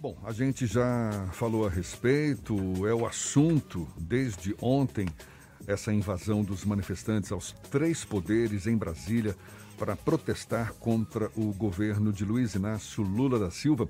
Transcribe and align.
Bom, 0.00 0.16
a 0.22 0.30
gente 0.30 0.64
já 0.64 1.28
falou 1.32 1.66
a 1.66 1.68
respeito, 1.68 2.54
é 2.86 2.94
o 2.94 3.04
assunto 3.04 3.84
desde 3.98 4.54
ontem, 4.62 5.08
essa 5.66 5.92
invasão 5.92 6.44
dos 6.44 6.64
manifestantes 6.64 7.32
aos 7.32 7.50
três 7.68 8.04
poderes 8.04 8.68
em 8.68 8.76
Brasília 8.76 9.34
para 9.76 9.96
protestar 9.96 10.72
contra 10.74 11.28
o 11.34 11.52
governo 11.52 12.12
de 12.12 12.24
Luiz 12.24 12.54
Inácio 12.54 13.02
Lula 13.02 13.40
da 13.40 13.50
Silva. 13.50 13.88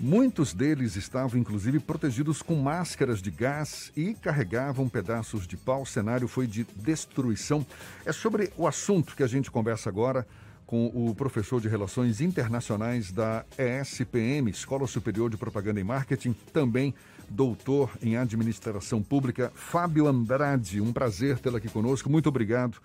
Muitos 0.00 0.52
deles 0.52 0.96
estavam, 0.96 1.38
inclusive, 1.38 1.78
protegidos 1.78 2.42
com 2.42 2.56
máscaras 2.56 3.22
de 3.22 3.30
gás 3.30 3.92
e 3.96 4.14
carregavam 4.14 4.88
pedaços 4.88 5.46
de 5.46 5.56
pau. 5.56 5.82
O 5.82 5.86
cenário 5.86 6.26
foi 6.26 6.48
de 6.48 6.64
destruição. 6.74 7.64
É 8.04 8.10
sobre 8.10 8.52
o 8.56 8.66
assunto 8.66 9.14
que 9.14 9.22
a 9.22 9.28
gente 9.28 9.48
conversa 9.48 9.88
agora 9.88 10.26
com 10.66 10.86
o 10.86 11.14
professor 11.14 11.60
de 11.60 11.68
Relações 11.68 12.20
Internacionais 12.20 13.12
da 13.12 13.46
ESPM, 13.56 14.50
Escola 14.50 14.86
Superior 14.86 15.30
de 15.30 15.36
Propaganda 15.36 15.78
e 15.78 15.84
Marketing, 15.84 16.34
também 16.52 16.92
doutor 17.30 17.90
em 18.02 18.16
Administração 18.16 19.00
Pública, 19.00 19.52
Fábio 19.54 20.08
Andrade. 20.08 20.80
Um 20.80 20.92
prazer 20.92 21.38
tê-lo 21.38 21.56
aqui 21.56 21.68
conosco. 21.68 22.10
Muito 22.10 22.28
obrigado 22.28 22.78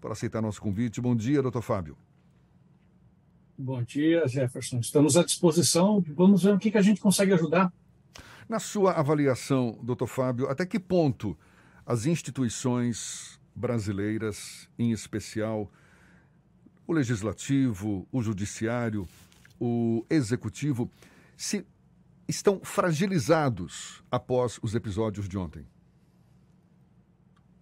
por 0.00 0.10
aceitar 0.10 0.42
nosso 0.42 0.60
convite. 0.60 1.00
Bom 1.00 1.14
dia, 1.14 1.40
doutor 1.40 1.62
Fábio. 1.62 1.96
Bom 3.56 3.82
dia, 3.82 4.26
Jefferson. 4.26 4.80
Estamos 4.80 5.16
à 5.16 5.24
disposição. 5.24 6.04
Vamos 6.14 6.42
ver 6.42 6.54
o 6.54 6.58
que, 6.58 6.72
que 6.72 6.78
a 6.78 6.82
gente 6.82 7.00
consegue 7.00 7.32
ajudar. 7.32 7.72
Na 8.48 8.58
sua 8.58 8.92
avaliação, 8.92 9.78
doutor 9.82 10.06
Fábio, 10.06 10.48
até 10.48 10.66
que 10.66 10.78
ponto 10.78 11.36
as 11.86 12.06
instituições 12.06 13.38
brasileiras, 13.54 14.68
em 14.78 14.90
especial 14.90 15.70
o 16.88 16.92
legislativo, 16.94 18.08
o 18.10 18.22
judiciário, 18.22 19.06
o 19.60 20.06
executivo, 20.08 20.90
se 21.36 21.66
estão 22.26 22.60
fragilizados 22.60 24.02
após 24.10 24.58
os 24.62 24.74
episódios 24.74 25.28
de 25.28 25.36
ontem? 25.36 25.66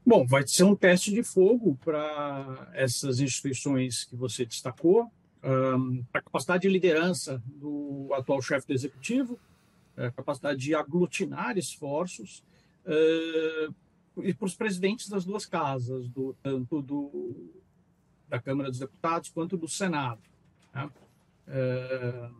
Bom, 0.07 0.25
vai 0.25 0.47
ser 0.47 0.63
um 0.63 0.77
teste 0.77 1.13
de 1.13 1.25
fogo 1.25 1.77
para 1.85 2.71
essas 2.73 3.19
instituições 3.19 4.05
que 4.05 4.15
você 4.15 4.47
destacou, 4.47 5.11
um, 5.43 6.05
a 6.15 6.23
capacidade 6.23 6.63
de 6.63 6.69
liderança 6.69 7.43
do 7.47 8.09
atual 8.13 8.41
chefe 8.41 8.69
do 8.69 8.73
executivo, 8.73 9.37
a 9.97 10.13
capacidade 10.13 10.61
de 10.61 10.73
aglutinar 10.73 11.59
esforços, 11.59 12.45
uh, 12.85 13.75
e 14.23 14.33
para 14.33 14.47
os 14.47 14.55
presidentes 14.55 15.09
das 15.09 15.25
duas 15.25 15.45
casas, 15.45 16.09
do, 16.09 16.33
tanto 16.41 16.81
do 16.81 17.66
da 18.29 18.41
Câmara 18.41 18.71
dos 18.71 18.79
Deputados 18.79 19.31
quanto 19.31 19.57
do 19.57 19.69
Senado. 19.69 20.21
Né? 20.75 20.91
É, 21.49 22.31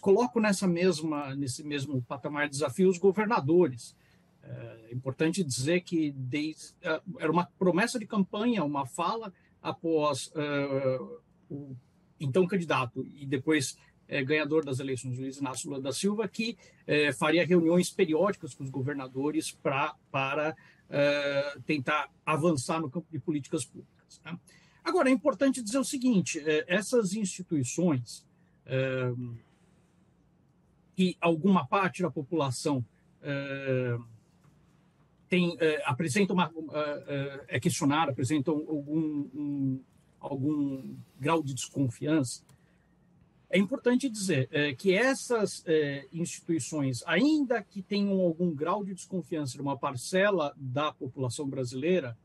coloco 0.00 0.40
nessa 0.40 0.66
mesma, 0.66 1.34
nesse 1.34 1.62
mesmo 1.64 2.02
patamar 2.02 2.46
de 2.46 2.52
desafio 2.52 2.88
os 2.88 2.98
governadores. 2.98 3.96
É 4.42 4.88
importante 4.92 5.44
dizer 5.44 5.82
que 5.82 6.12
desde, 6.12 6.74
é, 6.82 7.00
era 7.18 7.30
uma 7.30 7.46
promessa 7.58 7.98
de 7.98 8.06
campanha, 8.06 8.64
uma 8.64 8.86
fala 8.86 9.32
após 9.62 10.32
é, 10.34 10.98
o 11.50 11.76
então 12.18 12.46
candidato 12.46 13.06
e 13.06 13.24
depois 13.24 13.78
é, 14.06 14.22
ganhador 14.24 14.64
das 14.64 14.80
eleições, 14.80 15.18
Luiz 15.18 15.38
Inácio 15.38 15.68
Lula 15.70 15.80
da 15.80 15.92
Silva, 15.92 16.28
que 16.28 16.58
é, 16.86 17.12
faria 17.12 17.46
reuniões 17.46 17.90
periódicas 17.90 18.54
com 18.54 18.64
os 18.64 18.70
governadores 18.70 19.52
pra, 19.52 19.94
para 20.10 20.56
é, 20.88 21.56
tentar 21.64 22.10
avançar 22.26 22.80
no 22.80 22.90
campo 22.90 23.06
de 23.10 23.20
políticas 23.20 23.64
públicas. 23.64 24.20
Né? 24.24 24.38
Agora, 24.84 25.08
é 25.08 25.12
importante 25.12 25.62
dizer 25.62 25.78
o 25.78 25.84
seguinte: 25.84 26.38
é, 26.40 26.64
essas 26.68 27.14
instituições, 27.14 28.26
é, 28.66 29.12
que 30.96 31.16
alguma 31.20 31.66
parte 31.66 32.02
da 32.02 32.10
população 32.10 32.84
é, 33.22 33.98
tem, 35.28 35.56
é, 35.60 35.82
apresenta 35.86 36.32
uma, 36.32 36.52
é, 37.06 37.56
é 37.56 37.60
questionada, 37.60 38.10
apresentam 38.10 38.54
algum, 38.54 39.28
um, 39.34 39.80
algum 40.18 40.96
grau 41.18 41.42
de 41.42 41.54
desconfiança, 41.54 42.42
é 43.52 43.58
importante 43.58 44.08
dizer 44.08 44.48
é, 44.52 44.72
que 44.74 44.94
essas 44.94 45.64
é, 45.66 46.06
instituições, 46.12 47.02
ainda 47.04 47.60
que 47.60 47.82
tenham 47.82 48.20
algum 48.20 48.54
grau 48.54 48.84
de 48.84 48.94
desconfiança 48.94 49.54
de 49.54 49.60
uma 49.60 49.76
parcela 49.76 50.54
da 50.56 50.92
população 50.92 51.48
brasileira, 51.48 52.16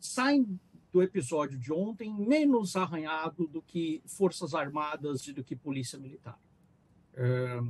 saem 0.00 0.58
do 0.94 1.02
episódio 1.02 1.58
de 1.58 1.72
ontem 1.72 2.08
menos 2.14 2.76
arranhado 2.76 3.48
do 3.48 3.60
que 3.60 4.00
Forças 4.06 4.54
Armadas 4.54 5.26
e 5.26 5.32
do 5.32 5.42
que 5.42 5.56
Polícia 5.56 5.98
Militar. 5.98 6.38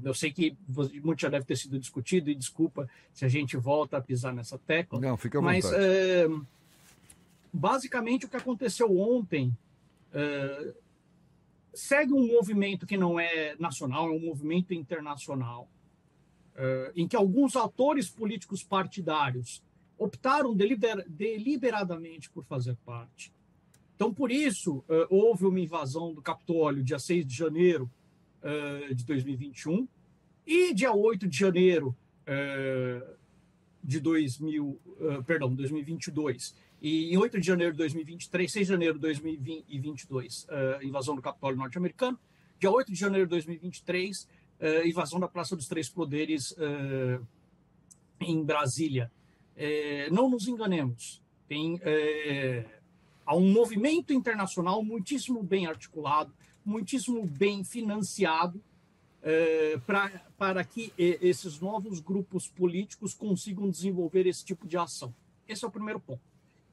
eu 0.03 0.13
sei 0.13 0.31
que 0.31 0.55
muito 1.03 1.23
já 1.23 1.31
deve 1.31 1.47
ter 1.47 1.57
sido 1.57 1.79
discutido, 1.79 2.31
e 2.31 2.35
desculpa 2.35 2.87
se 3.15 3.25
a 3.25 3.29
gente 3.29 3.57
volta 3.57 3.97
a 3.97 4.01
pisar 4.01 4.35
nessa 4.35 4.59
tecla. 4.59 5.01
Não, 5.01 5.17
fica 5.17 5.39
à 5.39 5.43
mas, 5.43 5.65
basicamente, 7.51 8.27
o 8.27 8.29
que 8.29 8.37
aconteceu 8.37 8.95
ontem 8.99 9.57
segue 11.73 12.13
um 12.13 12.27
movimento 12.27 12.87
que 12.87 12.99
não 12.99 13.19
é 13.19 13.57
nacional, 13.59 14.09
é 14.09 14.13
um 14.13 14.21
movimento 14.21 14.75
internacional, 14.75 15.67
em 16.95 17.09
que 17.09 17.17
alguns 17.17 17.57
atores 17.57 18.11
políticos 18.11 18.63
partidários 18.63 19.63
optaram 19.99 20.55
deliber, 20.55 21.05
deliberadamente 21.09 22.31
por 22.31 22.45
fazer 22.45 22.77
parte. 22.85 23.33
Então, 23.95 24.13
por 24.13 24.31
isso, 24.31 24.79
uh, 24.89 25.07
houve 25.09 25.47
uma 25.47 25.61
invasão 25.61 26.13
do 26.13 26.21
Capitólio 26.21 26.83
dia 26.83 26.99
6 26.99 27.27
de 27.27 27.35
janeiro 27.35 27.91
uh, 28.43 28.95
de 28.95 29.05
2021 29.05 29.87
e 30.47 30.75
dia 30.75 30.93
8 30.93 31.29
de 31.29 31.39
janeiro 31.39 31.97
uh, 32.23 33.15
de 33.83 34.01
2000, 34.01 34.81
perdão, 35.27 35.55
2022. 35.55 36.55
E 36.81 37.13
em 37.15 37.17
8 37.19 37.39
de 37.39 37.47
janeiro 37.47 37.73
de 37.73 37.79
2023, 37.79 38.51
6 38.51 38.67
de 38.67 38.73
janeiro 38.73 38.95
de 38.95 39.01
2022, 39.01 40.47
invasão 40.83 41.15
do 41.15 41.21
Capitólio 41.21 41.59
norte-americano. 41.59 42.19
Dia 42.59 42.71
8 42.71 42.91
de 42.91 42.99
janeiro 42.99 43.27
de 43.27 43.31
2023, 43.31 44.27
invasão 44.87 45.21
da 45.21 45.29
Praça 45.29 45.55
dos 45.55 45.69
Três 45.69 45.91
Poderes 45.91 46.55
em 48.21 48.43
Brasília 48.43 49.11
é, 49.57 50.09
não 50.11 50.29
nos 50.29 50.49
enganemos, 50.49 51.23
tem 51.47 51.79
é, 51.83 52.65
há 53.25 53.37
um 53.37 53.53
movimento 53.53 54.13
internacional 54.13 54.83
muitíssimo 54.83 55.43
bem 55.43 55.67
articulado, 55.67 56.33
muitíssimo 56.65 57.27
bem 57.27 57.63
financiado 57.63 58.63
é, 59.23 59.79
pra, 59.87 60.11
para 60.37 60.65
que 60.65 60.93
esses 60.99 61.61
novos 61.61 62.01
grupos 62.01 62.49
políticos 62.49 63.15
consigam 63.15 63.71
desenvolver 63.71 64.27
esse 64.27 64.45
tipo 64.45 64.67
de 64.67 64.77
ação. 64.77 65.15
Esse 65.49 65.65
é 65.65 65.69
o 65.69 65.71
primeiro 65.71 66.01
ponto. 66.01 66.21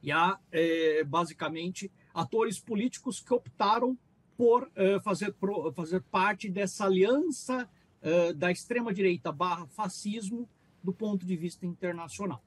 E 0.02 0.10
há, 0.10 0.38
é, 0.50 1.04
basicamente, 1.04 1.90
atores 2.12 2.58
políticos 2.58 3.20
que 3.20 3.32
optaram 3.32 3.96
por 4.36 4.70
é, 4.74 4.98
fazer, 5.00 5.32
por 5.34 5.72
fazer 5.72 6.02
parte 6.02 6.48
dessa 6.50 6.84
aliança 6.84 7.68
é, 8.00 8.32
da 8.32 8.50
extrema-direita 8.50 9.30
barra 9.30 9.66
fascismo 9.66 10.48
do 10.82 10.92
ponto 10.92 11.24
de 11.24 11.36
vista 11.36 11.64
internacional. 11.64 12.42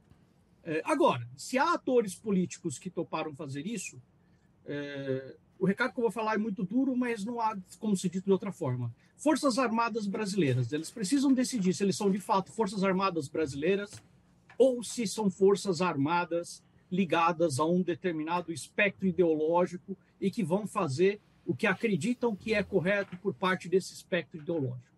É, 0.65 0.81
agora, 0.83 1.27
se 1.37 1.59
há 1.59 1.73
atores 1.73 2.15
políticos 2.15 2.79
que 2.79 2.89
toparam 2.89 3.35
fazer 3.35 3.67
isso, 3.67 4.01
é, 4.65 5.37
o 5.59 5.65
recado 5.65 5.93
que 5.93 5.99
eu 5.99 6.03
vou 6.03 6.11
falar 6.11 6.33
é 6.33 6.37
muito 6.39 6.63
duro, 6.63 6.97
mas 6.97 7.23
não 7.23 7.39
há 7.39 7.55
como 7.79 7.95
se 7.95 8.09
dito 8.09 8.25
de 8.25 8.31
outra 8.31 8.51
forma. 8.51 8.93
Forças 9.15 9.59
Armadas 9.59 10.07
brasileiras, 10.07 10.73
eles 10.73 10.89
precisam 10.89 11.31
decidir 11.31 11.73
se 11.73 11.83
eles 11.83 11.95
são 11.95 12.09
de 12.09 12.19
fato 12.19 12.51
Forças 12.51 12.83
Armadas 12.83 13.27
brasileiras 13.27 13.91
ou 14.57 14.83
se 14.83 15.05
são 15.05 15.29
Forças 15.29 15.81
Armadas 15.81 16.63
ligadas 16.91 17.59
a 17.59 17.65
um 17.65 17.83
determinado 17.83 18.51
espectro 18.51 19.07
ideológico 19.07 19.95
e 20.19 20.31
que 20.31 20.43
vão 20.43 20.65
fazer 20.65 21.21
o 21.45 21.55
que 21.55 21.67
acreditam 21.67 22.35
que 22.35 22.55
é 22.55 22.63
correto 22.63 23.15
por 23.17 23.35
parte 23.35 23.69
desse 23.69 23.93
espectro 23.93 24.39
ideológico. 24.39 24.95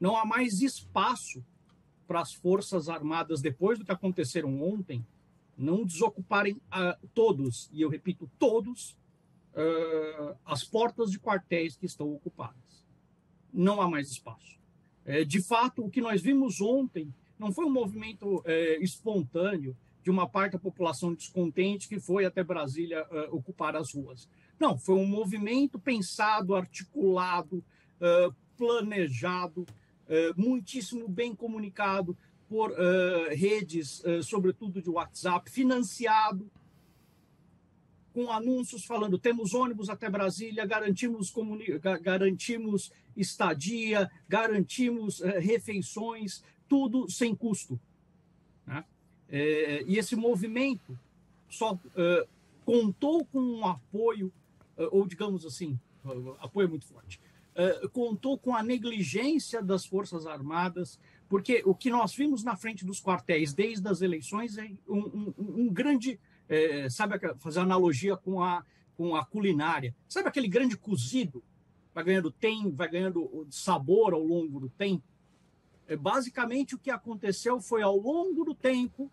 Não 0.00 0.16
há 0.16 0.24
mais 0.24 0.62
espaço 0.62 1.44
para 2.06 2.20
as 2.20 2.32
Forças 2.32 2.88
Armadas, 2.88 3.40
depois 3.40 3.78
do 3.78 3.84
que 3.84 3.92
aconteceram 3.92 4.62
ontem, 4.62 5.04
não 5.56 5.84
desocuparem 5.84 6.54
uh, 6.54 7.08
todos, 7.14 7.68
e 7.72 7.80
eu 7.82 7.88
repito, 7.88 8.30
todos, 8.38 8.96
uh, 9.54 10.36
as 10.44 10.64
portas 10.64 11.10
de 11.10 11.18
quartéis 11.18 11.76
que 11.76 11.86
estão 11.86 12.12
ocupadas. 12.12 12.84
Não 13.52 13.80
há 13.80 13.88
mais 13.88 14.10
espaço. 14.10 14.58
É, 15.04 15.24
de 15.24 15.42
fato, 15.42 15.84
o 15.84 15.90
que 15.90 16.00
nós 16.00 16.22
vimos 16.22 16.60
ontem 16.60 17.12
não 17.38 17.52
foi 17.52 17.66
um 17.66 17.72
movimento 17.72 18.42
é, 18.46 18.78
espontâneo 18.82 19.76
de 20.02 20.10
uma 20.10 20.28
parte 20.28 20.52
da 20.52 20.58
população 20.58 21.14
descontente 21.14 21.88
que 21.88 22.00
foi 22.00 22.24
até 22.24 22.42
Brasília 22.42 23.06
uh, 23.06 23.36
ocupar 23.36 23.76
as 23.76 23.92
ruas. 23.94 24.28
Não, 24.58 24.78
foi 24.78 24.94
um 24.96 25.06
movimento 25.06 25.78
pensado, 25.78 26.54
articulado, 26.54 27.64
planejado, 28.56 29.66
muitíssimo 30.36 31.08
bem 31.08 31.34
comunicado 31.34 32.16
por 32.48 32.70
uh, 32.70 33.28
redes, 33.30 34.00
uh, 34.04 34.22
sobretudo 34.22 34.82
de 34.82 34.90
WhatsApp, 34.90 35.50
financiado 35.50 36.50
com 38.14 38.30
anúncios 38.30 38.84
falando 38.84 39.18
temos 39.18 39.52
ônibus 39.54 39.90
até 39.90 40.08
Brasília, 40.08 40.64
garantimos, 40.64 41.34
garantimos 42.00 42.92
estadia, 43.16 44.08
garantimos 44.28 45.20
eh, 45.20 45.40
refeições, 45.40 46.42
tudo 46.68 47.10
sem 47.10 47.34
custo. 47.34 47.78
né? 48.64 48.84
Eh, 49.28 49.84
e 49.88 49.98
esse 49.98 50.14
movimento 50.14 50.96
só 51.48 51.76
eh, 51.96 52.26
contou 52.64 53.24
com 53.24 53.40
um 53.40 53.66
apoio, 53.66 54.32
eh, 54.78 54.88
ou 54.92 55.06
digamos 55.08 55.44
assim, 55.44 55.76
eh, 56.06 56.34
apoio 56.38 56.68
muito 56.68 56.86
forte, 56.86 57.20
eh, 57.54 57.88
contou 57.92 58.36
com 58.38 58.54
a 58.54 58.62
negligência 58.62 59.62
das 59.62 59.84
Forças 59.86 60.26
Armadas, 60.26 60.98
porque 61.28 61.62
o 61.64 61.74
que 61.74 61.90
nós 61.90 62.14
vimos 62.14 62.42
na 62.44 62.56
frente 62.56 62.84
dos 62.84 63.00
quartéis 63.00 63.52
desde 63.52 63.86
as 63.88 64.02
eleições 64.02 64.58
é 64.58 64.70
um, 64.88 64.98
um- 64.98 65.34
um 65.62 65.68
grande, 65.72 66.18
eh, 66.48 66.88
sabe, 66.90 67.18
fazer 67.38 67.60
analogia 67.60 68.16
com 68.16 68.42
a, 68.42 68.64
com 68.96 69.16
a 69.16 69.24
culinária, 69.24 69.94
sabe 70.08 70.28
aquele 70.28 70.48
grande 70.48 70.76
cozido, 70.76 71.42
vai 71.94 72.04
ganhando 72.04 72.30
tem, 72.30 72.70
vai 72.70 72.88
ganhando 72.88 73.46
sabor 73.50 74.12
ao 74.14 74.22
longo 74.22 74.60
do 74.60 74.68
tempo? 74.68 75.04
É, 75.86 75.96
basicamente, 75.96 76.74
o 76.74 76.78
que 76.78 76.90
aconteceu 76.90 77.60
foi, 77.60 77.82
ao 77.82 77.96
longo 77.96 78.44
do 78.44 78.54
tempo, 78.54 79.10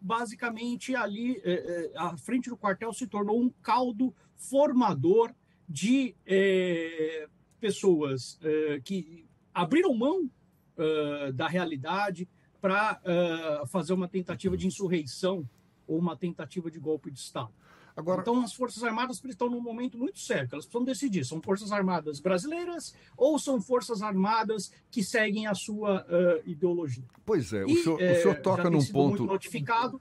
basicamente 0.00 0.94
ali, 0.94 1.40
é, 1.44 1.52
é, 1.52 1.92
a 1.96 2.16
frente 2.16 2.48
do 2.48 2.56
quartel 2.56 2.92
se 2.92 3.06
tornou 3.06 3.40
um 3.40 3.50
caldo 3.62 4.14
formador 4.36 5.34
de 5.68 6.14
é, 6.26 7.28
pessoas 7.60 8.38
é, 8.42 8.80
que 8.80 9.26
abriram 9.52 9.94
mão 9.94 10.30
é, 10.76 11.32
da 11.32 11.46
realidade 11.48 12.28
para 12.60 13.00
é, 13.04 13.66
fazer 13.66 13.92
uma 13.92 14.08
tentativa 14.08 14.56
de 14.56 14.66
insurreição 14.66 15.48
ou 15.86 15.98
uma 15.98 16.16
tentativa 16.16 16.70
de 16.70 16.78
golpe 16.78 17.10
de 17.10 17.18
Estado. 17.18 17.50
Agora, 17.96 18.20
Então, 18.20 18.40
as 18.42 18.52
Forças 18.52 18.84
Armadas 18.84 19.20
estão 19.24 19.50
num 19.50 19.60
momento 19.60 19.98
muito 19.98 20.20
sério, 20.20 20.48
que 20.48 20.54
elas 20.54 20.66
precisam 20.66 20.84
decidir: 20.84 21.24
são 21.24 21.42
Forças 21.42 21.72
Armadas 21.72 22.20
brasileiras 22.20 22.94
ou 23.16 23.38
são 23.40 23.60
Forças 23.60 24.02
Armadas 24.02 24.70
que 24.88 25.02
seguem 25.02 25.48
a 25.48 25.54
sua 25.54 26.06
eh, 26.08 26.42
ideologia? 26.46 27.02
pois 27.26 27.52
é, 27.52 27.64
o 27.64 27.68
E, 27.70 27.82
senhor, 27.82 27.96
o 27.98 28.00
eh, 28.02 28.14
senhor 28.14 28.40
toca 28.40 28.70
num 28.70 28.84
ponto. 28.84 29.08
muito 29.08 29.24
notificado. 29.26 30.00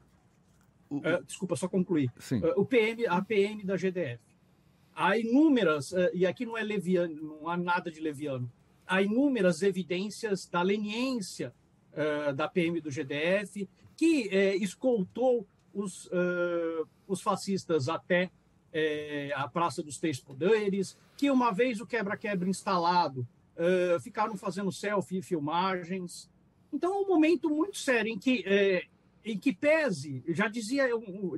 o- 0.92 1.02
eh, 1.04 1.22
desculpa, 1.26 1.56
só 1.56 1.68
concluir. 1.68 2.12
sim, 2.20 2.40
Eh, 2.44 2.54
o 2.56 2.64
PM, 2.64 3.08
a 3.08 3.20
PM 3.22 3.64
da 3.66 3.76
GDF. 3.76 4.22
Há 5.00 5.16
inúmeras, 5.16 5.94
eh, 5.94 6.12
e 6.12 6.26
aqui 6.26 6.44
não 6.44 6.58
é 6.58 6.64
leviano, 6.64 7.40
não 7.40 7.48
há 7.48 7.56
nada 7.56 7.92
de 7.92 8.00
leviano, 8.02 8.52
há 8.88 9.02
inúmeras 9.02 9.62
evidências 9.62 10.48
da 10.48 10.64
leniência 10.64 11.54
eh, 11.98 12.32
da 12.32 12.48
PM 12.48 12.80
do 12.80 12.92
GDF, 12.92 13.68
que 13.96 14.30
eh, 14.30 14.56
escoltou 14.58 15.48
os, 15.74 16.08
eh, 16.12 16.84
os 17.08 17.22
fascistas 17.22 17.90
até 17.90 18.30
a 19.36 19.48
Praça 19.48 19.82
dos 19.82 19.98
Três 19.98 20.20
Poderes, 20.20 20.96
que 21.18 21.32
uma 21.32 21.52
vez 21.52 21.82
o 21.82 21.88
quebra-quebra 21.88 22.48
instalado, 22.48 23.28
ficaram 24.02 24.38
fazendo 24.38 24.72
selfie 24.72 25.18
e 25.18 25.22
filmagens. 25.24 26.30
Então 26.72 26.94
é 26.94 26.98
um 27.00 27.08
momento 27.08 27.50
muito 27.50 27.76
sério 27.76 28.12
em 28.12 28.20
que, 28.20 28.46
em 29.26 29.40
que 29.40 29.52
pese, 29.52 30.24
já 30.28 30.48
dizia, 30.48 30.88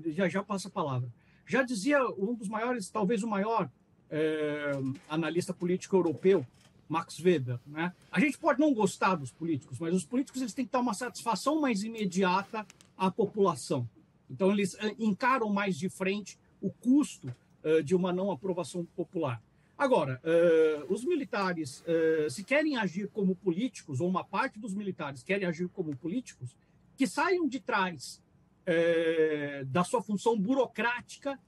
já, 0.08 0.28
já 0.28 0.44
passa 0.44 0.68
a 0.68 0.72
palavra, 0.72 1.08
já 1.50 1.63
dizia 1.63 2.07
um 2.12 2.36
dos 2.36 2.48
maiores, 2.48 2.92
talvez 2.92 3.24
o 3.24 3.28
maior 3.28 3.68
eh, 4.12 4.72
analista 5.10 5.51
político 5.51 5.96
europeu, 5.96 6.46
Max 6.88 7.19
Weber, 7.19 7.60
né? 7.66 7.92
A 8.12 8.19
gente 8.19 8.38
pode 8.38 8.60
não 8.60 8.72
gostar 8.72 9.16
dos 9.16 9.31
políticos, 9.31 9.80
mas 9.80 9.94
os 9.96 10.06
políticos 10.06 10.42
eles 10.42 10.54
têm 10.54 10.66
que 10.66 10.72
dar 10.72 10.80
uma 10.80 10.94
satisfação 10.94 11.60
mais 11.60 11.84
imediata 11.84 12.66
à 12.96 13.10
população. 13.10 13.90
Então 14.30 14.51
eles 14.51 14.75
eh, 14.75 14.96
encaram 15.00 15.50
mais 15.50 15.75
de 15.75 15.90
frente 15.90 16.38
o 16.62 16.69
custo 16.69 17.34
eh, 17.63 17.81
de 17.81 17.95
uma 17.95 18.13
não 18.13 18.31
aprovação 18.31 18.86
popular. 18.95 19.42
Agora, 19.75 20.22
eh, 20.24 20.84
os 20.88 21.04
militares, 21.04 21.84
eh, 21.88 22.28
se 22.30 22.44
querem 22.44 22.78
agir 22.78 23.07
como 23.07 23.36
políticos, 23.36 24.00
ou 24.00 24.07
uma 24.07 24.24
parte 24.24 24.60
dos 24.60 24.75
militares 24.75 25.24
querem 25.24 25.48
agir 25.48 25.68
como 25.69 25.95
políticos, 25.95 26.56
que 26.95 27.07
saiam 27.07 27.48
de 27.48 27.60
trás 27.60 28.22
eh, 28.71 29.63
da 29.66 29.83
sua 29.83 30.00
função 30.00 30.39
burocrática 30.39 31.39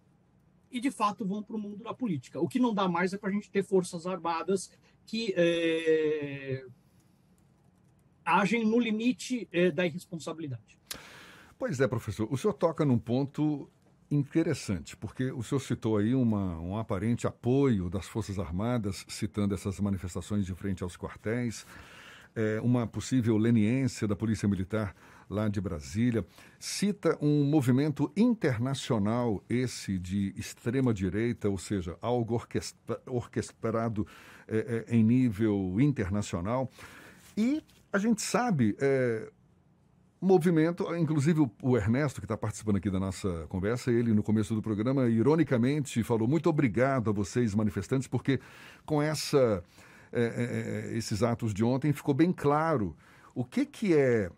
e, 0.71 0.81
de 0.81 0.89
fato, 0.89 1.23
vão 1.23 1.44
para 1.44 1.56
o 1.56 1.59
mundo 1.59 1.83
da 1.83 1.94
política. 1.94 2.39
O 2.39 2.47
que 2.47 2.57
não 2.57 2.73
dá 2.73 2.88
mais 2.88 3.13
é 3.13 3.18
para 3.18 3.29
a 3.29 3.31
gente 3.31 3.51
ter 3.51 3.63
forças 3.63 4.07
armadas 4.07 4.71
que 5.06 5.31
eh, 5.38 6.65
agem 8.25 8.65
no 8.65 8.79
limite 8.79 9.47
eh, 9.51 9.69
da 9.69 9.85
irresponsabilidade. 9.85 10.79
Pois 11.59 11.79
é, 11.79 11.88
professor. 11.88 12.27
O 12.31 12.35
senhor 12.35 12.53
toca 12.53 12.83
num 12.83 12.97
ponto 12.97 13.69
interessante, 14.09 14.97
porque 14.97 15.31
o 15.31 15.44
senhor 15.44 15.59
citou 15.59 15.97
aí 15.97 16.15
uma, 16.15 16.59
um 16.59 16.75
aparente 16.75 17.27
apoio 17.27 17.88
das 17.88 18.07
Forças 18.07 18.39
Armadas, 18.39 19.06
citando 19.07 19.53
essas 19.53 19.79
manifestações 19.79 20.44
de 20.44 20.56
frente 20.56 20.81
aos 20.81 20.97
quartéis, 20.97 21.68
é, 22.35 22.59
uma 22.62 22.88
possível 22.88 23.38
leniência 23.38 24.07
da 24.07 24.15
Polícia 24.15 24.47
Militar 24.47 24.95
lá 25.31 25.48
de 25.48 25.62
Brasília. 25.62 26.25
Cita 26.60 27.18
um 27.22 27.44
movimento 27.44 28.12
internacional, 28.16 29.44
esse 29.50 29.98
de 29.98 30.33
extrema-direita, 30.38 31.50
ou 31.50 31.57
seja, 31.57 31.98
algo 32.01 32.36
orquestra, 32.36 33.01
orquestrado 33.07 34.06
é, 34.48 34.86
é, 34.88 34.95
em 34.95 35.04
nível 35.04 35.78
internacional. 35.80 36.69
E 37.36 37.63
a 37.92 37.98
gente 37.98 38.22
sabe. 38.22 38.75
É, 38.80 39.31
movimento, 40.24 40.95
inclusive 40.95 41.50
o, 41.63 41.75
Ernesto, 41.75 42.22
que 42.22 42.25
está 42.25 42.38
participando 42.38 42.75
aqui 42.75 42.92
da 42.92 43.00
nossa 43.00 43.48
conversa, 43.50 43.92
ele 43.92 44.13
no 44.13 44.22
começo 44.22 44.54
do 44.54 44.62
programa, 44.62 45.10
ironicamente, 45.10 46.04
falou 46.04 46.28
muito 46.28 46.48
obrigado 46.48 47.10
a 47.10 47.13
vocês, 47.13 47.56
manifestantes, 47.56 48.07
porque 48.07 48.39
com 48.86 49.01
essa, 49.01 49.63
é, 50.13 50.92
é, 50.92 50.95
esses 50.95 51.24
atos 51.24 51.56
de 51.56 51.63
ontem 51.63 51.92
ficou 51.92 52.13
bem 52.13 52.31
claro 52.31 52.95
o 53.33 53.44
que, 53.44 53.66
que 53.66 53.95
é 53.95 54.30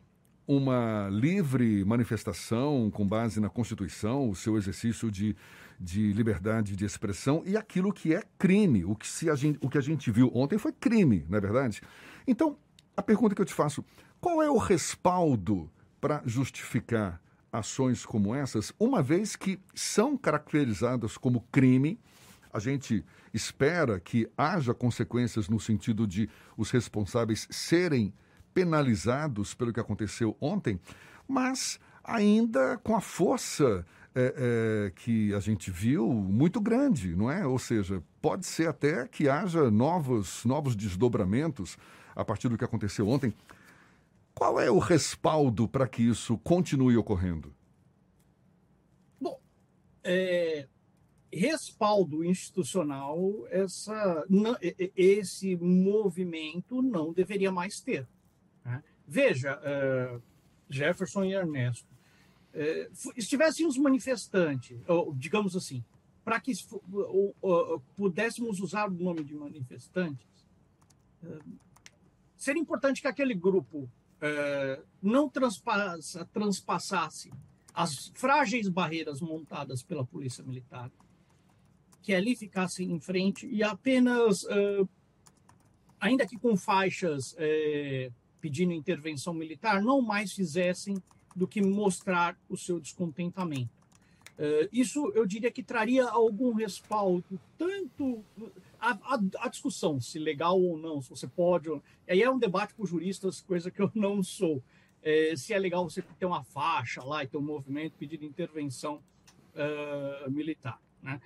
uma 0.57 1.09
livre 1.09 1.83
manifestação 1.85 2.89
com 2.91 3.07
base 3.07 3.39
na 3.39 3.49
Constituição, 3.49 4.29
o 4.29 4.35
seu 4.35 4.57
exercício 4.57 5.11
de, 5.11 5.35
de 5.79 6.13
liberdade 6.13 6.75
de 6.75 6.85
expressão 6.85 7.43
e 7.45 7.57
aquilo 7.57 7.91
que 7.91 8.13
é 8.13 8.23
crime. 8.37 8.85
O 8.85 8.95
que, 8.95 9.07
se 9.07 9.29
a 9.29 9.35
gente, 9.35 9.59
o 9.61 9.69
que 9.69 9.77
a 9.77 9.81
gente 9.81 10.11
viu 10.11 10.31
ontem 10.33 10.57
foi 10.57 10.71
crime, 10.71 11.25
não 11.29 11.37
é 11.37 11.41
verdade? 11.41 11.81
Então, 12.27 12.57
a 12.95 13.01
pergunta 13.01 13.35
que 13.35 13.41
eu 13.41 13.45
te 13.45 13.53
faço, 13.53 13.83
qual 14.21 14.41
é 14.41 14.49
o 14.49 14.57
respaldo 14.57 15.69
para 15.99 16.21
justificar 16.25 17.21
ações 17.51 18.05
como 18.05 18.33
essas, 18.33 18.73
uma 18.79 19.01
vez 19.01 19.35
que 19.35 19.59
são 19.73 20.17
caracterizadas 20.17 21.17
como 21.17 21.41
crime? 21.51 21.99
A 22.51 22.59
gente 22.59 23.03
espera 23.33 23.99
que 23.99 24.29
haja 24.37 24.73
consequências 24.73 25.49
no 25.49 25.59
sentido 25.59 26.05
de 26.05 26.29
os 26.55 26.69
responsáveis 26.69 27.47
serem 27.49 28.13
penalizados 28.53 29.53
pelo 29.53 29.73
que 29.73 29.79
aconteceu 29.79 30.35
ontem, 30.39 30.79
mas 31.27 31.79
ainda 32.03 32.77
com 32.77 32.95
a 32.95 33.01
força 33.01 33.85
é, 34.15 34.33
é, 34.87 34.91
que 34.91 35.33
a 35.33 35.39
gente 35.39 35.71
viu 35.71 36.07
muito 36.07 36.61
grande, 36.61 37.15
não 37.15 37.31
é? 37.31 37.47
Ou 37.47 37.57
seja, 37.57 38.03
pode 38.21 38.45
ser 38.45 38.67
até 38.67 39.07
que 39.07 39.27
haja 39.27 39.71
novos, 39.71 40.45
novos 40.45 40.75
desdobramentos 40.75 41.77
a 42.15 42.23
partir 42.23 42.47
do 42.47 42.57
que 42.57 42.63
aconteceu 42.63 43.07
ontem. 43.07 43.33
Qual 44.35 44.59
é 44.59 44.69
o 44.69 44.79
respaldo 44.79 45.67
para 45.67 45.87
que 45.87 46.03
isso 46.03 46.37
continue 46.39 46.97
ocorrendo? 46.97 47.53
Bom, 49.19 49.39
é, 50.03 50.67
respaldo 51.31 52.23
institucional, 52.23 53.47
essa, 53.49 54.25
não, 54.29 54.55
esse 54.95 55.55
movimento 55.55 56.81
não 56.81 57.11
deveria 57.11 57.51
mais 57.51 57.79
ter. 57.79 58.07
Veja, 59.07 59.59
uh, 59.59 60.21
Jefferson 60.69 61.25
e 61.25 61.33
Ernesto, 61.33 61.87
uh, 62.53 63.13
estivessem 63.15 63.65
os 63.67 63.77
manifestantes, 63.77 64.79
ou, 64.87 65.13
digamos 65.13 65.55
assim, 65.55 65.83
para 66.23 66.39
que 66.39 66.53
uh, 66.71 67.81
pudéssemos 67.95 68.59
usar 68.59 68.89
o 68.89 68.93
nome 68.93 69.23
de 69.23 69.35
manifestantes, 69.35 70.25
seria 72.35 72.61
importante 72.61 73.01
que 73.01 73.07
aquele 73.07 73.33
grupo 73.33 73.89
não 75.01 75.29
transpassa, 75.29 76.25
transpassasse 76.33 77.31
as 77.73 78.11
frágeis 78.13 78.67
barreiras 78.67 79.21
montadas 79.21 79.81
pela 79.81 80.05
Polícia 80.05 80.43
Militar, 80.43 80.91
que 82.01 82.13
ali 82.13 82.35
ficassem 82.35 82.91
em 82.91 82.99
frente 82.99 83.47
e 83.47 83.63
apenas, 83.63 84.45
ainda 85.99 86.25
que 86.25 86.37
com 86.37 86.57
faixas 86.57 87.35
pedindo 88.43 88.73
intervenção 88.73 89.33
militar, 89.33 89.81
não 89.81 90.01
mais 90.01 90.33
fizessem 90.33 91.01
do 91.33 91.47
que 91.47 91.61
mostrar 91.61 92.37
o 92.49 92.57
seu 92.57 92.77
descontentamento. 92.77 93.71
Uh, 94.37 94.67
isso 94.69 95.13
eu 95.15 95.25
diria 95.25 95.49
que 95.49 95.63
traria 95.63 96.03
algum 96.03 96.51
respaldo, 96.51 97.39
tanto 97.57 98.21
a, 98.81 98.91
a, 98.91 99.19
a, 99.37 99.47
discussão 99.47 100.01
se 100.01 100.19
legal 100.19 100.59
ou 100.59 100.77
não, 100.77 101.01
se 101.01 101.09
você 101.09 101.25
pode. 101.25 101.69
Ou... 101.69 101.81
Aí 102.05 102.21
é 102.21 102.29
um 102.29 102.37
debate 102.37 102.73
com 102.73 102.85
juristas, 102.85 103.39
coisa 103.39 103.71
que 103.71 103.81
eu 103.81 103.89
não 103.95 104.21
sou. 104.21 104.61
É, 105.01 105.33
se 105.37 105.53
é 105.53 105.57
legal 105.57 105.89
você 105.89 106.01
ter 106.01 106.25
uma 106.25 106.43
faixa 106.43 107.01
lá 107.01 107.23
e 107.23 107.27
ter 107.27 107.37
um 107.37 107.41
movimento 107.41 107.93
pedindo 107.97 108.25
intervenção 108.25 109.01
uh, 109.55 110.29
militar. 110.29 110.81
né, 111.01 111.21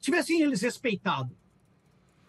tivessem 0.00 0.40
eles 0.42 0.62
respeitado 0.62 1.36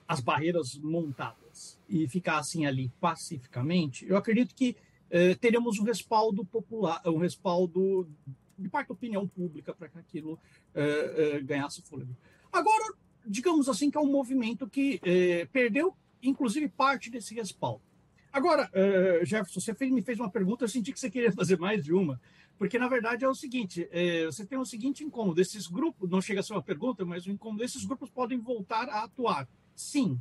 as 0.07 0.19
barreiras 0.19 0.77
montadas 0.77 1.46
e 1.87 2.07
ficassem 2.07 2.65
ali 2.65 2.91
pacificamente, 2.99 4.05
eu 4.07 4.17
acredito 4.17 4.53
que 4.53 4.75
é, 5.09 5.35
teremos 5.35 5.79
um 5.79 5.83
respaldo 5.83 6.43
popular, 6.45 7.01
um 7.05 7.17
respaldo 7.17 8.09
de 8.57 8.69
parte 8.69 8.89
da 8.89 8.93
opinião 8.93 9.27
pública 9.27 9.73
para 9.73 9.87
que 9.87 9.97
aquilo 9.97 10.39
é, 10.73 11.35
é, 11.35 11.41
ganhasse 11.41 11.81
fôlego. 11.81 12.15
Agora, 12.51 12.93
digamos 13.25 13.69
assim, 13.69 13.89
que 13.91 13.97
é 13.97 14.01
um 14.01 14.11
movimento 14.11 14.67
que 14.67 15.01
perdeu, 15.51 15.93
inclusive, 16.23 16.67
parte 16.69 17.09
desse 17.09 17.35
respaldo. 17.35 17.81
Agora, 18.31 18.69
uh, 18.69 19.25
Jefferson, 19.25 19.59
você 19.59 19.73
fez, 19.73 19.91
me 19.91 20.03
fez 20.03 20.19
uma 20.19 20.29
pergunta, 20.29 20.63
eu 20.63 20.69
senti 20.69 20.93
que 20.93 20.99
você 20.99 21.09
queria 21.09 21.31
fazer 21.33 21.57
mais 21.57 21.83
de 21.83 21.91
uma, 21.91 22.21
porque 22.57 22.77
na 22.77 22.87
verdade 22.87 23.25
é 23.25 23.27
o 23.27 23.33
seguinte: 23.33 23.87
é, 23.91 24.25
você 24.25 24.45
tem 24.45 24.57
o 24.57 24.65
seguinte 24.65 25.03
incômodo, 25.03 25.41
esses 25.41 25.67
grupos, 25.67 26.09
não 26.09 26.21
chega 26.21 26.39
a 26.39 26.43
ser 26.43 26.53
uma 26.53 26.61
pergunta, 26.61 27.03
mas 27.03 27.25
o 27.25 27.31
incômodo, 27.31 27.63
esses 27.63 27.83
grupos 27.83 28.09
podem 28.09 28.39
voltar 28.39 28.89
a 28.89 29.03
atuar. 29.03 29.47
Sim. 29.75 30.19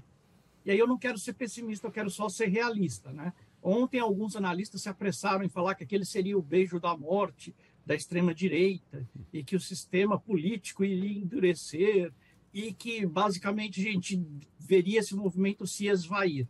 E 0.66 0.72
aí 0.72 0.78
eu 0.80 0.86
não 0.88 0.98
quero 0.98 1.16
ser 1.16 1.34
pessimista, 1.34 1.86
eu 1.86 1.92
quero 1.92 2.10
só 2.10 2.28
ser 2.28 2.48
realista, 2.48 3.12
né? 3.12 3.32
Ontem 3.62 4.00
alguns 4.00 4.34
analistas 4.34 4.82
se 4.82 4.88
apressaram 4.88 5.44
em 5.44 5.48
falar 5.48 5.76
que 5.76 5.84
aquele 5.84 6.04
seria 6.04 6.36
o 6.36 6.42
beijo 6.42 6.80
da 6.80 6.96
morte 6.96 7.54
da 7.86 7.94
extrema 7.94 8.34
direita 8.34 9.08
e 9.32 9.44
que 9.44 9.54
o 9.54 9.60
sistema 9.60 10.18
político 10.18 10.84
iria 10.84 11.20
endurecer 11.20 12.12
e 12.52 12.72
que 12.72 13.06
basicamente 13.06 13.80
a 13.80 13.92
gente 13.92 14.26
veria 14.58 14.98
esse 14.98 15.14
movimento 15.14 15.64
se 15.68 15.86
esvair. 15.86 16.48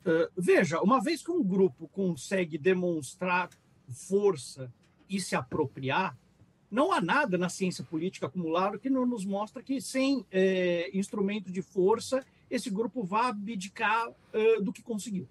Uh, 0.00 0.30
veja, 0.36 0.78
uma 0.82 1.02
vez 1.02 1.22
que 1.22 1.30
um 1.30 1.42
grupo 1.42 1.88
consegue 1.88 2.58
demonstrar 2.58 3.48
força 3.88 4.70
e 5.08 5.18
se 5.18 5.34
apropriar, 5.34 6.14
não 6.70 6.92
há 6.92 7.00
nada 7.00 7.38
na 7.38 7.48
ciência 7.48 7.82
política 7.82 8.26
acumulado 8.26 8.78
que 8.78 8.90
não 8.90 9.06
nos 9.06 9.24
mostra 9.24 9.62
que 9.62 9.80
sem 9.80 10.26
é, 10.30 10.90
instrumento 10.92 11.50
de 11.50 11.62
força 11.62 12.22
esse 12.50 12.70
grupo 12.70 13.04
vá 13.04 13.28
abdicar 13.28 14.08
uh, 14.08 14.62
do 14.62 14.72
que 14.72 14.82
conseguiu. 14.82 15.28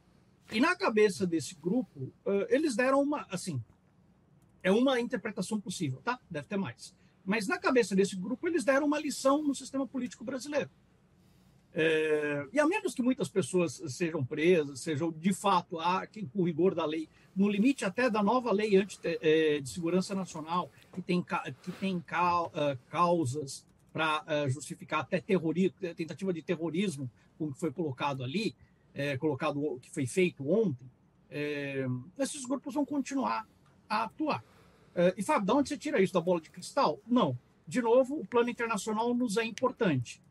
E 0.52 0.60
na 0.60 0.76
cabeça 0.76 1.26
desse 1.28 1.56
grupo, 1.56 2.14
uh, 2.26 2.46
eles 2.50 2.76
deram 2.76 3.02
uma, 3.02 3.26
assim, 3.30 3.62
é 4.64 4.72
uma 4.72 5.00
interpretação 5.00 5.60
possível, 5.60 6.02
tá? 6.04 6.20
Deve 6.30 6.48
ter 6.48 6.58
mais. 6.58 6.96
Mas 7.26 7.48
na 7.48 7.58
cabeça 7.58 7.96
desse 7.96 8.16
grupo, 8.16 8.48
eles 8.48 8.64
deram 8.64 8.88
uma 8.88 9.00
lição 9.00 9.44
no 9.44 9.54
sistema 9.54 9.86
político 9.86 10.24
brasileiro. 10.24 10.70
É, 11.80 12.48
e 12.52 12.60
a 12.60 12.66
menos 12.66 12.96
que 12.96 13.04
muitas 13.04 13.30
pessoas 13.30 13.82
sejam 13.90 14.26
presas, 14.26 14.80
sejam 14.80 15.12
de 15.12 15.32
fato, 15.32 15.80
há 15.80 16.08
quem, 16.08 16.26
com 16.26 16.44
rigor 16.44 16.74
da 16.74 16.86
lei, 16.86 17.08
no 17.36 17.48
limite 17.48 17.86
até 17.86 18.10
da 18.10 18.24
nova 18.24 18.52
lei 18.52 18.78
anti, 18.78 18.98
é, 19.04 19.60
de 19.60 19.70
segurança 19.70 20.16
nacional, 20.16 20.72
que 20.92 21.04
tem, 21.04 21.24
que 21.62 21.72
tem 21.74 22.04
ah, 22.10 22.76
causas 22.90 23.64
para 23.98 24.24
ah, 24.28 24.48
justificar 24.48 25.00
até 25.00 25.20
terrorismo, 25.20 25.76
tentativa 25.96 26.32
de 26.32 26.44
terrorismo, 26.44 27.10
como 27.36 27.52
foi 27.56 27.72
colocado 27.72 28.24
ali, 28.24 28.56
é, 28.94 29.18
colocado 29.18 29.80
que 29.82 29.90
foi 29.90 30.06
feito 30.06 30.48
ontem, 30.48 30.88
é, 31.32 31.84
esses 32.20 32.46
grupos 32.46 32.76
vão 32.76 32.86
continuar 32.86 33.48
a 33.90 34.04
atuar. 34.04 34.44
É, 34.94 35.16
e 35.18 35.24
Fábio, 35.24 35.48
de 35.48 35.52
onde 35.52 35.70
você 35.70 35.78
tira 35.80 36.00
isso? 36.00 36.14
Da 36.14 36.22
bola 36.22 36.40
de 36.40 36.52
cristal? 36.52 37.00
Não. 37.08 37.36
De 37.68 37.82
novo, 37.82 38.20
o 38.20 38.26
plano 38.26 38.52
internacional 38.52 39.16
nos 39.16 39.36
é 39.36 39.44
importante. 39.44 40.22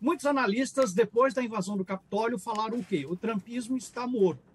Muitos 0.00 0.24
analistas, 0.24 0.94
depois 0.94 1.34
da 1.34 1.42
invasão 1.42 1.76
do 1.76 1.84
Capitólio, 1.84 2.38
falaram 2.38 2.78
o 2.78 2.84
quê? 2.84 3.06
O 3.06 3.16
trumpismo 3.16 3.76
está 3.76 4.06
morto. 4.06 4.54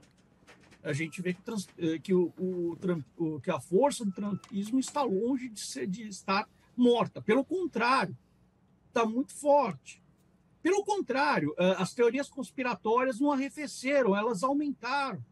A 0.82 0.94
gente 0.94 1.22
vê 1.22 1.34
que, 1.34 1.42
trans, 1.42 1.68
eh, 1.78 2.00
que, 2.00 2.14
o, 2.14 2.32
o, 2.38 3.40
que 3.42 3.52
a 3.52 3.60
força 3.60 4.06
do 4.06 4.14
trumpismo 4.14 4.80
está 4.80 5.04
longe 5.04 5.50
de, 5.50 5.60
ser, 5.60 5.88
de 5.88 6.08
estar 6.08 6.48
morta. 6.76 7.22
Pelo 7.22 7.44
contrário, 7.44 8.16
está 8.92 9.06
muito 9.06 9.34
forte. 9.34 10.02
Pelo 10.62 10.84
contrário, 10.84 11.56
eh, 11.58 11.76
as 11.78 11.94
teorias 11.94 12.30
conspiratórias 12.30 13.20
não 13.20 13.32
arrefeceram, 13.32 14.16
elas 14.16 14.44
aumentaram. 14.44 15.24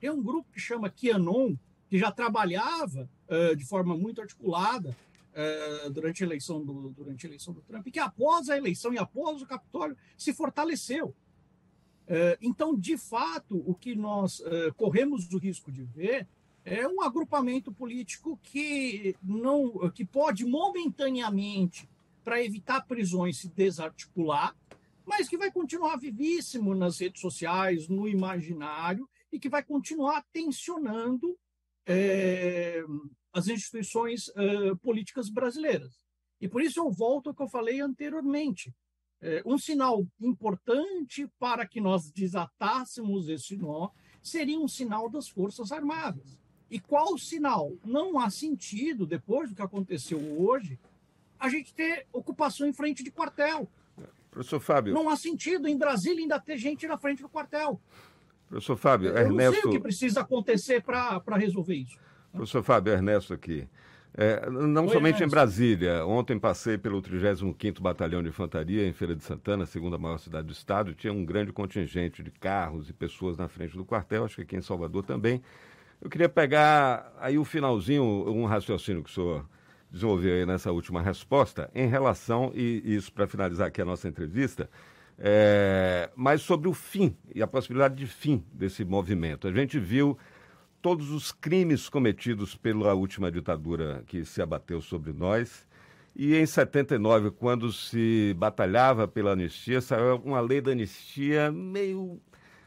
Tem 0.00 0.08
um 0.08 0.22
grupo 0.22 0.50
que 0.50 0.60
chama 0.60 0.88
QAnon, 0.90 1.54
que 1.88 1.98
já 1.98 2.10
trabalhava 2.10 3.10
uh, 3.28 3.54
de 3.56 3.64
forma 3.66 3.96
muito 3.96 4.20
articulada 4.20 4.96
uh, 5.34 5.90
durante, 5.90 6.22
a 6.22 6.26
eleição 6.26 6.64
do, 6.64 6.90
durante 6.90 7.26
a 7.26 7.28
eleição 7.28 7.52
do 7.52 7.60
Trump, 7.62 7.86
e 7.86 7.90
que 7.90 7.98
após 7.98 8.48
a 8.48 8.56
eleição 8.56 8.94
e 8.94 8.98
após 8.98 9.42
o 9.42 9.46
Capitólio 9.46 9.96
se 10.16 10.32
fortaleceu. 10.32 11.14
Então, 12.40 12.76
de 12.76 12.98
fato, 12.98 13.62
o 13.64 13.72
que 13.72 13.94
nós 13.94 14.42
corremos 14.76 15.32
o 15.32 15.38
risco 15.38 15.70
de 15.70 15.84
ver 15.84 16.26
é 16.64 16.84
um 16.88 17.02
agrupamento 17.02 17.70
político 17.70 18.36
que 18.42 19.14
não 19.22 19.88
que 19.90 20.04
pode 20.04 20.44
momentaneamente 20.44 21.88
para 22.24 22.42
evitar 22.42 22.86
prisões 22.86 23.38
se 23.38 23.48
desarticular, 23.48 24.56
mas 25.04 25.28
que 25.28 25.36
vai 25.36 25.50
continuar 25.50 25.96
vivíssimo 25.96 26.74
nas 26.74 27.00
redes 27.00 27.20
sociais, 27.20 27.88
no 27.88 28.08
imaginário 28.08 29.08
e 29.32 29.38
que 29.38 29.48
vai 29.48 29.62
continuar 29.62 30.24
tensionando 30.32 31.36
é, 31.86 32.82
as 33.32 33.48
instituições 33.48 34.28
uh, 34.28 34.76
políticas 34.82 35.28
brasileiras. 35.28 36.00
E 36.40 36.48
por 36.48 36.62
isso 36.62 36.80
eu 36.80 36.90
volto 36.90 37.28
ao 37.28 37.34
que 37.34 37.42
eu 37.42 37.48
falei 37.48 37.80
anteriormente. 37.80 38.74
É, 39.22 39.42
um 39.44 39.58
sinal 39.58 40.06
importante 40.20 41.28
para 41.38 41.66
que 41.66 41.80
nós 41.80 42.10
desatássemos 42.10 43.28
esse 43.28 43.56
nó 43.56 43.90
seria 44.22 44.58
um 44.58 44.68
sinal 44.68 45.10
das 45.10 45.28
Forças 45.28 45.70
Armadas. 45.70 46.38
E 46.70 46.78
qual 46.78 47.18
sinal? 47.18 47.76
Não 47.84 48.18
há 48.18 48.30
sentido, 48.30 49.04
depois 49.04 49.50
do 49.50 49.56
que 49.56 49.62
aconteceu 49.62 50.18
hoje, 50.40 50.78
a 51.40 51.48
gente 51.48 51.74
ter 51.74 52.06
ocupação 52.12 52.68
em 52.68 52.72
frente 52.72 53.02
de 53.02 53.10
quartel. 53.10 53.68
Professor 54.30 54.60
Fábio. 54.60 54.94
Não 54.94 55.08
há 55.08 55.16
sentido 55.16 55.66
em 55.66 55.76
Brasília 55.76 56.20
ainda 56.20 56.38
ter 56.38 56.56
gente 56.56 56.86
na 56.86 56.96
frente 56.96 57.22
do 57.22 57.28
quartel. 57.28 57.80
Professor 58.48 58.76
Fábio, 58.76 59.08
eu 59.08 59.16
Ernesto. 59.16 59.36
não 59.36 59.52
sei 59.52 59.62
o 59.64 59.72
que 59.72 59.80
precisa 59.80 60.20
acontecer 60.20 60.82
para 60.82 61.36
resolver 61.36 61.74
isso. 61.74 61.98
Professor 62.32 62.62
Fábio 62.62 62.92
Ernesto 62.92 63.32
aqui. 63.32 63.66
É, 64.12 64.48
não 64.50 64.86
Oi, 64.86 64.92
somente 64.92 65.14
Ernesto. 65.14 65.24
em 65.24 65.28
Brasília. 65.28 66.06
Ontem 66.06 66.38
passei 66.38 66.76
pelo 66.76 67.00
35º 67.00 67.80
Batalhão 67.80 68.22
de 68.22 68.28
Infantaria 68.28 68.86
em 68.86 68.92
Feira 68.92 69.14
de 69.14 69.22
Santana, 69.22 69.66
segunda 69.66 69.96
maior 69.98 70.18
cidade 70.18 70.46
do 70.46 70.52
estado. 70.52 70.94
Tinha 70.94 71.12
um 71.12 71.24
grande 71.24 71.52
contingente 71.52 72.22
de 72.22 72.30
carros 72.30 72.88
e 72.88 72.92
pessoas 72.92 73.36
na 73.36 73.48
frente 73.48 73.76
do 73.76 73.84
quartel, 73.84 74.24
acho 74.24 74.36
que 74.36 74.42
aqui 74.42 74.56
em 74.56 74.62
Salvador 74.62 75.04
também. 75.04 75.40
Eu 76.00 76.10
queria 76.10 76.28
pegar 76.28 77.12
aí 77.20 77.38
o 77.38 77.44
finalzinho, 77.44 78.02
um 78.02 78.46
raciocínio 78.46 79.02
que 79.02 79.10
o 79.10 79.12
senhor 79.12 79.46
desenvolveu 79.90 80.34
aí 80.34 80.46
nessa 80.46 80.70
última 80.70 81.02
resposta, 81.02 81.70
em 81.74 81.88
relação, 81.88 82.52
e 82.54 82.82
isso 82.84 83.12
para 83.12 83.26
finalizar 83.26 83.68
aqui 83.68 83.82
a 83.82 83.84
nossa 83.84 84.08
entrevista, 84.08 84.70
é, 85.18 86.10
mas 86.16 86.42
sobre 86.42 86.68
o 86.68 86.72
fim 86.72 87.14
e 87.34 87.42
a 87.42 87.46
possibilidade 87.46 87.94
de 87.96 88.06
fim 88.06 88.44
desse 88.52 88.84
movimento. 88.84 89.48
A 89.48 89.52
gente 89.52 89.78
viu 89.78 90.16
todos 90.80 91.10
os 91.10 91.30
crimes 91.30 91.88
cometidos 91.88 92.54
pela 92.54 92.94
última 92.94 93.30
ditadura 93.30 94.02
que 94.06 94.24
se 94.24 94.40
abateu 94.40 94.80
sobre 94.80 95.12
nós. 95.12 95.66
E 96.16 96.34
em 96.34 96.46
79, 96.46 97.30
quando 97.32 97.72
se 97.72 98.34
batalhava 98.36 99.06
pela 99.06 99.32
anistia, 99.32 99.80
saiu 99.80 100.16
uma 100.24 100.40
lei 100.40 100.60
da 100.60 100.72
anistia 100.72 101.52
meio, 101.52 102.20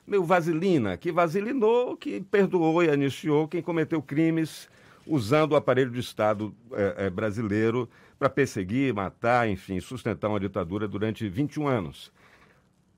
meio 0.06 0.24
vaselina, 0.24 0.96
que 0.96 1.12
vasilinou, 1.12 1.98
que 1.98 2.22
perdoou 2.22 2.84
e 2.84 2.90
anistiou 2.90 3.48
quem 3.48 3.62
cometeu 3.62 4.02
crimes 4.02 4.70
usando 5.06 5.54
o 5.54 5.56
aparelho 5.56 5.92
de 5.92 6.00
Estado 6.00 6.56
é, 6.72 7.06
é, 7.06 7.10
brasileiro 7.10 7.90
para 8.18 8.30
perseguir, 8.30 8.94
matar, 8.94 9.50
enfim, 9.50 9.80
sustentar 9.80 10.30
uma 10.30 10.40
ditadura 10.40 10.88
durante 10.88 11.28
21 11.28 11.68
anos. 11.68 12.12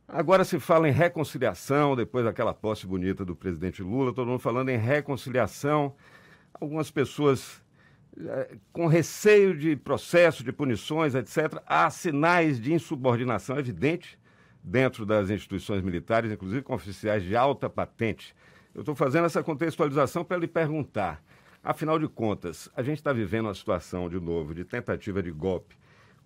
Agora 0.07 0.43
se 0.43 0.59
fala 0.59 0.87
em 0.87 0.91
reconciliação, 0.91 1.95
depois 1.95 2.25
daquela 2.25 2.53
posse 2.53 2.85
bonita 2.85 3.25
do 3.25 3.35
presidente 3.35 3.81
Lula, 3.81 4.13
todo 4.13 4.27
mundo 4.27 4.39
falando 4.39 4.69
em 4.69 4.77
reconciliação. 4.77 5.95
Algumas 6.53 6.91
pessoas 6.91 7.63
é, 8.17 8.55
com 8.71 8.87
receio 8.87 9.57
de 9.57 9.75
processo, 9.75 10.43
de 10.43 10.51
punições, 10.51 11.15
etc. 11.15 11.61
Há 11.65 11.89
sinais 11.89 12.61
de 12.61 12.71
insubordinação 12.71 13.57
evidente 13.57 14.17
dentro 14.63 15.05
das 15.05 15.29
instituições 15.29 15.81
militares, 15.81 16.31
inclusive 16.31 16.61
com 16.61 16.73
oficiais 16.73 17.23
de 17.23 17.35
alta 17.35 17.69
patente. 17.69 18.35
Eu 18.73 18.81
estou 18.81 18.95
fazendo 18.95 19.25
essa 19.25 19.43
contextualização 19.43 20.23
para 20.23 20.37
lhe 20.37 20.47
perguntar. 20.47 21.23
Afinal 21.65 21.99
de 21.99 22.07
contas, 22.07 22.69
a 22.75 22.83
gente 22.83 22.99
está 22.99 23.11
vivendo 23.11 23.47
uma 23.47 23.53
situação, 23.53 24.07
de 24.07 24.19
novo, 24.19 24.53
de 24.53 24.63
tentativa 24.63 25.21
de 25.21 25.31
golpe 25.31 25.75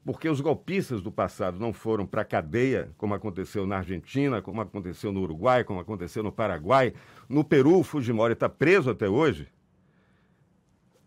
porque 0.05 0.29
os 0.29 0.41
golpistas 0.41 1.01
do 1.01 1.11
passado 1.11 1.59
não 1.59 1.73
foram 1.73 2.05
para 2.05 2.21
a 2.21 2.25
cadeia, 2.25 2.91
como 2.97 3.13
aconteceu 3.13 3.67
na 3.67 3.77
Argentina, 3.77 4.41
como 4.41 4.61
aconteceu 4.61 5.11
no 5.11 5.21
Uruguai, 5.21 5.63
como 5.63 5.79
aconteceu 5.79 6.23
no 6.23 6.31
Paraguai. 6.31 6.93
No 7.27 7.43
Peru, 7.43 7.79
o 7.79 7.83
Fujimori 7.83 8.33
está 8.33 8.49
preso 8.49 8.89
até 8.89 9.07
hoje. 9.07 9.47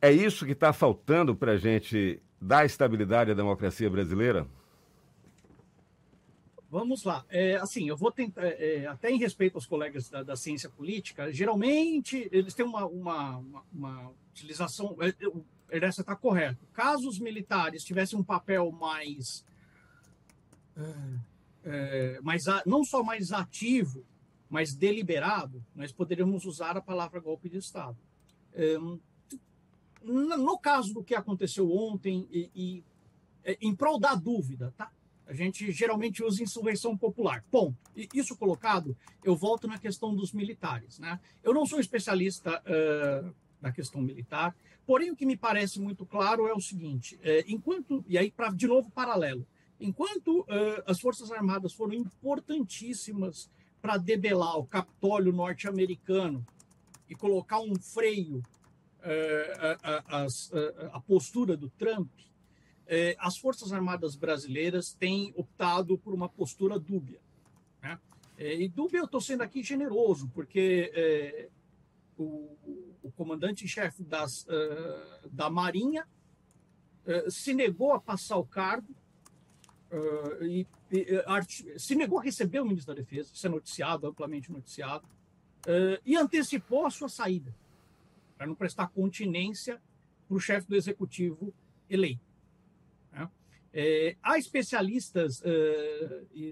É 0.01 0.13
isso 0.13 0.45
que 0.45 0.53
está 0.53 0.73
faltando 0.73 1.35
para 1.35 1.53
a 1.53 1.57
gente 1.57 2.23
dar 2.41 2.65
estabilidade 2.65 3.31
à 3.31 3.35
democracia 3.35 3.89
brasileira? 3.89 4.47
Vamos 6.71 7.05
lá. 7.05 7.25
É, 7.29 7.57
assim, 7.57 7.89
eu 7.89 7.97
vou 7.97 8.11
tentar, 8.11 8.45
é, 8.45 8.83
é, 8.83 8.87
até 8.87 9.11
em 9.11 9.19
respeito 9.19 9.57
aos 9.57 9.67
colegas 9.67 10.09
da, 10.09 10.23
da, 10.23 10.37
ciência 10.37 10.71
política, 10.71 11.31
geralmente 11.33 12.29
eles 12.33 12.55
têm 12.55 12.65
uma, 12.65 12.87
uma, 12.87 13.37
uma, 13.37 13.63
uma 13.73 14.13
utilização. 14.33 14.97
É, 15.01 15.77
Ernesto 15.77 16.03
está 16.03 16.17
correto. 16.17 16.67
Caso 16.73 17.09
os 17.09 17.19
militares 17.19 17.85
tivessem 17.85 18.19
um 18.19 18.25
papel 18.25 18.71
mais, 18.73 19.45
é, 21.65 22.21
mais 22.21 22.45
não 22.67 22.85
só 22.85 23.03
mais 23.03 23.33
ativo, 23.33 24.05
mas 24.51 24.75
deliberado, 24.75 25.65
nós 25.75 25.91
poderíamos 25.91 26.45
usar 26.45 26.77
a 26.77 26.83
palavra 26.83 27.21
golpe 27.21 27.49
de 27.49 27.57
Estado. 27.57 27.97
É, 28.53 28.77
no 30.05 30.59
caso 30.59 30.93
do 30.93 31.03
que 31.03 31.15
aconteceu 31.15 31.71
ontem, 31.73 32.29
e, 32.31 32.51
e 32.55 32.85
é, 33.45 33.57
em 33.61 33.75
prol 33.75 33.99
da 33.99 34.15
dúvida, 34.15 34.75
tá? 34.77 34.91
A 35.27 35.33
gente 35.33 35.71
geralmente 35.73 36.23
usa 36.23 36.43
insurreição 36.43 36.97
popular. 36.97 37.43
Bom, 37.51 37.73
isso 38.13 38.37
colocado, 38.37 38.95
eu 39.25 39.35
volto 39.35 39.67
na 39.67 39.79
questão 39.79 40.15
dos 40.15 40.33
militares. 40.33 40.99
Né? 40.99 41.19
Eu 41.43 41.55
não 41.55 41.65
sou 41.65 41.81
especialista 41.81 42.61
uh, 42.61 43.35
na 43.63 43.73
questão 43.73 44.03
militar, 44.03 44.55
porém 44.85 45.11
o 45.11 45.17
que 45.17 45.25
me 45.25 45.37
parece 45.37 45.81
muito 45.81 46.05
claro 46.05 46.47
é 46.47 46.53
o 46.53 46.61
seguinte: 46.61 47.19
é, 47.23 47.45
enquanto, 47.47 48.05
e 48.07 48.19
aí, 48.19 48.31
pra, 48.31 48.51
de 48.51 48.67
novo, 48.67 48.91
paralelo, 48.91 49.47
enquanto 49.81 50.41
uh, 50.41 50.83
as 50.87 51.01
Forças 51.01 51.31
Armadas 51.31 51.73
foram 51.73 51.95
importantíssimas 51.95 53.49
para 53.81 53.97
debelar 53.97 54.59
o 54.59 54.67
Capitólio 54.67 55.33
norte-americano 55.33 56.45
e 57.09 57.15
colocar 57.15 57.61
um 57.61 57.75
freio 57.77 58.39
uh, 58.39 58.43
a 60.93 61.01
postura 61.01 61.57
do 61.57 61.71
Trump, 61.71 62.11
eh, 62.95 63.17
as 63.19 63.39
Forças 63.39 63.73
Armadas 63.73 64.17
brasileiras 64.17 64.93
têm 64.93 65.33
optado 65.35 65.97
por 65.97 66.13
uma 66.13 66.29
postura 66.29 66.79
dúbia. 66.79 67.19
Né? 67.83 67.99
Eh, 68.37 68.65
e 68.65 68.69
dúbia 68.69 68.99
eu 68.99 69.07
estou 69.07 69.21
sendo 69.21 69.43
aqui 69.43 69.63
generoso, 69.63 70.31
porque 70.35 70.93
eh, 70.95 71.49
o, 72.17 72.57
o 73.03 73.13
comandante-chefe 73.13 74.03
uh, 74.03 75.29
da 75.31 75.51
Marinha 75.51 76.07
uh, 77.07 77.31
se 77.31 77.53
negou 77.53 77.93
a 77.93 78.01
passar 78.01 78.37
o 78.37 78.45
cargo 78.45 78.95
uh, 79.91 80.45
e, 80.45 80.67
se 81.79 81.95
negou 81.95 82.19
a 82.19 82.23
receber 82.23 82.61
o 82.61 82.65
ministro 82.65 82.95
da 82.95 83.01
Defesa, 83.01 83.31
isso 83.33 83.47
é 83.47 83.51
noticiado, 83.51 84.07
amplamente 84.07 84.53
noticiado, 84.53 85.09
e 86.05 86.17
antecipou 86.17 86.85
a 86.85 86.91
sua 86.91 87.09
saída, 87.09 87.55
para 88.37 88.47
não 88.47 88.55
prestar 88.55 88.89
continência 88.89 89.81
para 90.29 90.37
o 90.37 90.41
chefe 90.41 90.69
do 90.69 90.77
executivo 90.77 91.55
eleito. 91.89 92.21
É, 93.73 94.17
há 94.23 94.37
especialistas 94.37 95.43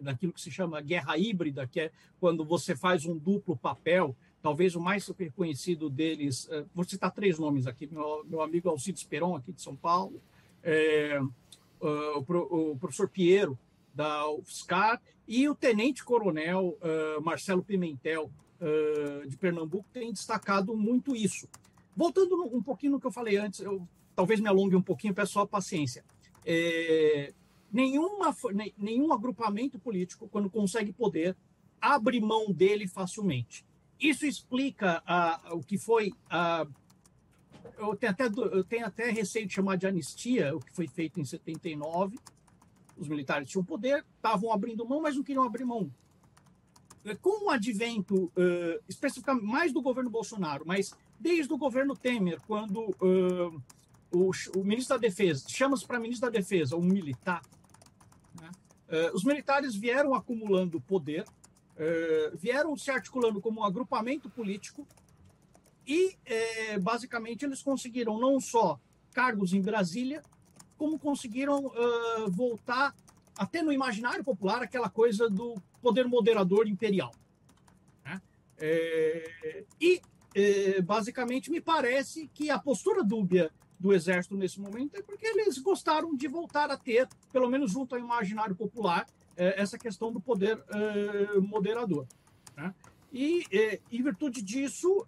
naquilo 0.00 0.33
que 0.33 0.40
se 0.40 0.50
chama 0.50 0.81
guerra 0.81 1.19
híbrida, 1.19 1.67
que 1.67 1.81
é 1.81 1.93
quando 2.19 2.47
você 2.47 2.75
faz 2.75 3.05
um 3.05 3.19
duplo 3.19 3.55
papel. 3.55 4.17
Talvez 4.42 4.75
o 4.75 4.80
mais 4.80 5.04
super 5.04 5.30
conhecido 5.32 5.90
deles, 5.90 6.47
uh, 6.47 6.66
vou 6.75 6.85
citar 6.85 7.11
três 7.12 7.38
nomes 7.38 7.66
aqui: 7.66 7.87
meu, 7.87 8.25
meu 8.25 8.40
amigo 8.40 8.68
Alcides 8.68 9.04
Peron, 9.04 9.37
aqui 9.37 9.52
de 9.52 9.61
São 9.61 9.76
Paulo, 9.76 10.20
é, 10.62 11.20
uh, 11.80 12.18
o, 12.18 12.70
o, 12.73 12.78
professor 12.78 13.09
Piero, 13.09 13.59
da 13.94 14.30
UFSCar, 14.30 15.00
e 15.26 15.49
o 15.49 15.54
tenente-coronel 15.54 16.76
Marcelo 17.23 17.62
Pimentel, 17.62 18.30
de 19.28 19.37
Pernambuco, 19.37 19.88
tem 19.92 20.12
destacado 20.12 20.76
muito 20.76 21.14
isso. 21.14 21.49
Voltando 21.94 22.42
um 22.52 22.62
pouquinho 22.62 22.92
no 22.92 23.00
que 23.00 23.06
eu 23.06 23.12
falei 23.12 23.37
antes, 23.37 23.61
eu 23.61 23.87
talvez 24.14 24.40
me 24.40 24.49
alongue 24.49 24.75
um 24.75 24.82
pouquinho, 24.82 25.14
peço 25.14 25.32
só 25.32 25.47
paciência 25.47 26.04
é, 26.44 27.32
nenhuma, 27.73 28.35
nenhum 28.76 29.12
agrupamento 29.12 29.78
político, 29.78 30.28
quando 30.28 30.50
consegue 30.50 30.92
poder, 30.92 31.37
abre 31.80 32.20
mão 32.20 32.52
dele 32.52 32.87
facilmente. 32.87 33.64
Isso 34.00 34.26
explica 34.26 35.02
a, 35.07 35.52
o 35.52 35.61
que 35.61 35.76
foi 35.76 36.12
a, 36.30 36.66
eu 37.80 37.97
tenho, 37.97 38.12
até, 38.12 38.26
eu 38.26 38.64
tenho 38.64 38.87
até 38.87 39.11
receio 39.11 39.47
de 39.47 39.54
chamar 39.54 39.76
de 39.76 39.87
anistia, 39.87 40.54
o 40.54 40.61
que 40.61 40.73
foi 40.73 40.87
feito 40.87 41.21
em 41.21 41.25
79. 41.25 42.19
Os 42.97 43.09
militares 43.09 43.49
tinham 43.49 43.64
poder, 43.64 44.04
estavam 44.16 44.52
abrindo 44.52 44.87
mão, 44.87 45.00
mas 45.00 45.16
não 45.16 45.23
queriam 45.23 45.45
abrir 45.45 45.64
mão. 45.64 45.90
Com 47.23 47.47
o 47.47 47.50
advento, 47.50 48.25
uh, 48.26 48.83
especificamente 48.87 49.47
mais 49.47 49.73
do 49.73 49.80
governo 49.80 50.11
Bolsonaro, 50.11 50.64
mas 50.66 50.95
desde 51.19 51.50
o 51.52 51.57
governo 51.57 51.97
Temer, 51.97 52.38
quando 52.47 52.90
uh, 53.00 53.63
o, 54.13 54.30
o 54.56 54.65
ministro 54.65 54.97
da 54.97 55.00
Defesa, 55.00 55.49
chama-se 55.49 55.86
para 55.86 55.99
ministro 55.99 56.30
da 56.30 56.39
Defesa 56.39 56.76
um 56.76 56.82
militar, 56.82 57.41
né? 58.39 58.50
uh, 58.89 59.17
os 59.17 59.25
militares 59.25 59.75
vieram 59.75 60.15
acumulando 60.15 60.78
poder, 60.78 61.25
uh, 61.80 62.36
vieram 62.36 62.76
se 62.76 62.90
articulando 62.90 63.40
como 63.40 63.60
um 63.60 63.64
agrupamento 63.64 64.28
político 64.28 64.86
e, 65.86 66.08
uh, 66.08 66.80
basicamente, 66.80 67.45
eles 67.45 67.62
conseguiram 67.62 68.19
não 68.19 68.38
só 68.38 68.78
cargos 69.12 69.52
em 69.52 69.62
Brasília, 69.62 70.23
como 70.78 70.99
conseguiram 70.99 71.71
voltar 72.28 72.95
até 73.36 73.60
no 73.60 73.71
imaginário 73.71 74.25
popular 74.25 74.62
aquela 74.62 74.88
coisa 74.88 75.28
do 75.28 75.60
poder 75.82 76.06
moderador 76.06 76.66
imperial. 76.66 77.12
Né? 78.02 78.19
e, 79.78 80.00
basicamente, 80.82 81.50
me 81.50 81.60
parece 81.60 82.30
que 82.32 82.49
a 82.49 82.58
postura 82.58 83.04
dúbia 83.04 83.50
do 83.78 83.93
Exército 83.93 84.36
nesse 84.36 84.60
momento 84.60 84.97
é 84.97 85.02
porque 85.02 85.26
eles 85.26 85.58
gostaram 85.58 86.14
de 86.14 86.28
voltar 86.28 86.71
a 86.71 86.78
ter, 86.78 87.06
pelo 87.32 87.50
menos 87.50 87.73
junto 87.73 87.95
ao 87.95 88.00
imaginário 88.00 88.54
popular, 88.54 89.06
é, 89.06 89.20
essa 89.36 89.78
questão 89.78 90.12
do 90.12 90.21
poder 90.21 90.62
é, 90.69 91.38
moderador. 91.40 92.06
Né? 92.56 92.75
E, 93.12 93.45
é, 93.50 93.80
em 93.90 94.02
virtude 94.02 94.43
disso, 94.43 95.06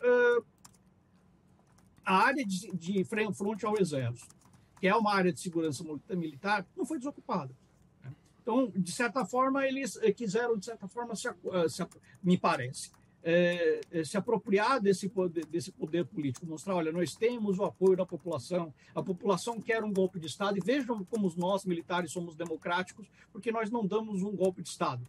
a 2.04 2.16
área 2.16 2.44
de, 2.44 2.72
de 2.72 3.04
frente 3.04 3.66
ao 3.66 3.78
Exército, 3.78 4.34
que 4.80 4.88
é 4.88 4.94
uma 4.94 5.14
área 5.14 5.32
de 5.32 5.40
segurança 5.40 5.84
militar, 6.10 6.66
não 6.76 6.84
foi 6.84 6.98
desocupada. 6.98 7.54
Né? 8.02 8.12
Então, 8.40 8.72
de 8.74 8.92
certa 8.92 9.24
forma, 9.24 9.66
eles 9.66 9.98
quiseram, 10.16 10.56
de 10.56 10.64
certa 10.64 10.88
forma, 10.88 11.14
se, 11.14 11.28
se, 11.68 11.86
me 12.22 12.38
parece, 12.38 12.90
é, 13.22 13.80
é, 13.90 14.04
se 14.04 14.16
apropriar 14.16 14.80
desse 14.80 15.08
poder, 15.08 15.46
desse 15.46 15.70
poder 15.70 16.04
político, 16.04 16.46
mostrar, 16.46 16.74
olha, 16.74 16.90
nós 16.90 17.14
temos 17.14 17.58
o 17.58 17.64
apoio 17.64 17.96
da 17.96 18.04
população, 18.04 18.74
a 18.94 19.02
população 19.02 19.60
quer 19.60 19.84
um 19.84 19.92
golpe 19.92 20.18
de 20.18 20.26
Estado, 20.26 20.58
e 20.58 20.60
vejam 20.60 21.04
como 21.04 21.32
nós, 21.36 21.64
militares, 21.64 22.10
somos 22.10 22.34
democráticos, 22.34 23.06
porque 23.32 23.52
nós 23.52 23.70
não 23.70 23.86
damos 23.86 24.22
um 24.22 24.34
golpe 24.34 24.62
de 24.62 24.68
Estado. 24.68 25.06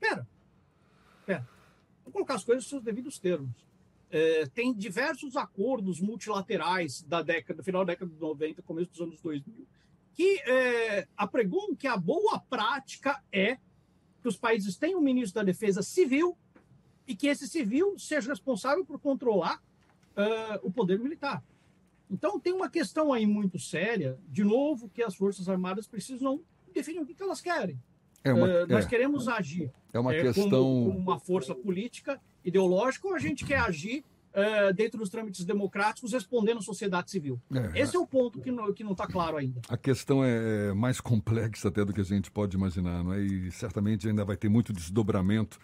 Pera, 0.00 0.26
pera, 1.26 1.46
vamos 2.00 2.12
colocar 2.12 2.34
as 2.34 2.44
coisas 2.44 2.64
nos 2.64 2.70
seus 2.70 2.82
devidos 2.82 3.18
termos. 3.18 3.66
É, 4.10 4.46
tem 4.46 4.74
diversos 4.74 5.36
acordos 5.36 6.00
multilaterais 6.00 7.02
da 7.02 7.22
década, 7.22 7.62
final 7.62 7.84
da 7.84 7.92
década 7.92 8.10
de 8.10 8.20
90, 8.20 8.62
começo 8.62 8.90
dos 8.90 9.00
anos 9.00 9.20
2000, 9.20 9.66
que 10.14 10.40
é, 10.40 11.08
apregam 11.16 11.74
que 11.74 11.86
a 11.86 11.96
boa 11.96 12.38
prática 12.38 13.22
é 13.32 13.58
que 14.20 14.28
os 14.28 14.36
países 14.36 14.76
tenham 14.76 15.00
um 15.00 15.02
ministro 15.02 15.40
da 15.40 15.44
Defesa 15.44 15.82
civil 15.82 16.36
e 17.12 17.14
que 17.14 17.26
esse 17.26 17.46
civil 17.46 17.98
seja 17.98 18.30
responsável 18.30 18.86
por 18.86 18.98
controlar 18.98 19.62
uh, 20.16 20.58
o 20.62 20.72
poder 20.72 20.98
militar. 20.98 21.44
Então, 22.10 22.40
tem 22.40 22.54
uma 22.54 22.70
questão 22.70 23.12
aí 23.12 23.26
muito 23.26 23.58
séria, 23.58 24.18
de 24.26 24.42
novo, 24.42 24.88
que 24.88 25.02
as 25.02 25.14
Forças 25.14 25.46
Armadas 25.46 25.86
precisam 25.86 26.40
definir 26.74 27.00
o 27.00 27.06
que, 27.06 27.12
que 27.14 27.22
elas 27.22 27.42
querem. 27.42 27.78
É 28.24 28.32
uma, 28.32 28.46
uh, 28.46 28.66
nós 28.66 28.86
é, 28.86 28.88
queremos 28.88 29.28
agir 29.28 29.70
é 29.92 29.98
uma 29.98 30.14
é, 30.14 30.22
questão... 30.22 30.48
como, 30.48 30.86
como, 30.86 30.98
uma 30.98 31.18
força 31.18 31.54
política, 31.54 32.18
ideológica, 32.42 33.06
ou 33.06 33.14
a 33.14 33.18
gente 33.18 33.44
quer 33.44 33.58
agir 33.58 34.02
uh, 34.32 34.72
dentro 34.72 34.98
dos 34.98 35.10
trâmites 35.10 35.44
democráticos, 35.44 36.14
respondendo 36.14 36.58
à 36.58 36.62
sociedade 36.62 37.10
civil. 37.10 37.38
É, 37.74 37.80
Esse 37.80 37.94
é 37.94 37.98
o 37.98 38.06
ponto 38.06 38.40
que 38.40 38.50
não 38.50 38.92
está 38.92 39.06
claro 39.06 39.36
ainda. 39.36 39.60
A 39.68 39.76
questão 39.76 40.24
é 40.24 40.72
mais 40.72 40.98
complexa 40.98 41.68
até 41.68 41.84
do 41.84 41.92
que 41.92 42.00
a 42.00 42.04
gente 42.04 42.30
pode 42.30 42.56
imaginar, 42.56 43.04
não 43.04 43.12
é? 43.12 43.20
e 43.20 43.50
certamente 43.50 44.08
ainda 44.08 44.24
vai 44.24 44.36
ter 44.38 44.48
muito 44.48 44.72
desdobramento 44.72 45.58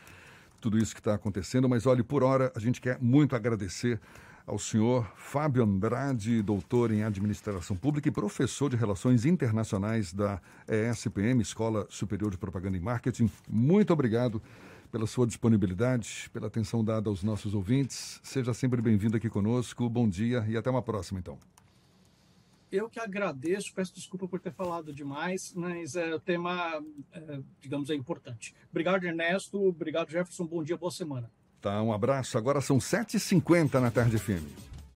tudo 0.60 0.78
isso 0.78 0.94
que 0.94 1.00
está 1.00 1.14
acontecendo. 1.14 1.68
Mas 1.68 1.86
olhe, 1.86 2.02
por 2.02 2.22
hora, 2.22 2.52
a 2.54 2.58
gente 2.58 2.80
quer 2.80 2.98
muito 3.00 3.34
agradecer 3.36 4.00
ao 4.46 4.58
senhor 4.58 5.06
Fábio 5.14 5.62
Andrade, 5.62 6.42
doutor 6.42 6.90
em 6.90 7.02
administração 7.02 7.76
pública 7.76 8.08
e 8.08 8.10
professor 8.10 8.70
de 8.70 8.76
relações 8.76 9.26
internacionais 9.26 10.12
da 10.12 10.40
ESPM, 10.66 11.42
Escola 11.42 11.86
Superior 11.90 12.30
de 12.30 12.38
Propaganda 12.38 12.76
e 12.76 12.80
Marketing. 12.80 13.30
Muito 13.46 13.92
obrigado 13.92 14.42
pela 14.90 15.06
sua 15.06 15.26
disponibilidade, 15.26 16.30
pela 16.32 16.46
atenção 16.46 16.82
dada 16.82 17.10
aos 17.10 17.22
nossos 17.22 17.54
ouvintes. 17.54 18.20
Seja 18.22 18.54
sempre 18.54 18.80
bem-vindo 18.80 19.18
aqui 19.18 19.28
conosco. 19.28 19.86
Bom 19.88 20.08
dia 20.08 20.44
e 20.48 20.56
até 20.56 20.70
uma 20.70 20.80
próxima, 20.80 21.20
então. 21.20 21.38
Eu 22.70 22.88
que 22.88 23.00
agradeço, 23.00 23.72
peço 23.74 23.94
desculpa 23.94 24.28
por 24.28 24.40
ter 24.40 24.52
falado 24.52 24.92
demais, 24.92 25.52
mas 25.54 25.96
é, 25.96 26.14
o 26.14 26.20
tema, 26.20 26.82
é, 27.12 27.40
digamos, 27.60 27.88
é 27.88 27.94
importante. 27.94 28.54
Obrigado, 28.70 29.04
Ernesto. 29.04 29.68
Obrigado, 29.68 30.10
Jefferson. 30.10 30.46
Bom 30.46 30.62
dia, 30.62 30.76
boa 30.76 30.90
semana. 30.90 31.30
Tá, 31.60 31.82
um 31.82 31.92
abraço. 31.92 32.36
Agora 32.36 32.60
são 32.60 32.78
7h50 32.78 33.80
na 33.80 33.90
tarde 33.90 34.18
firme. 34.18 34.52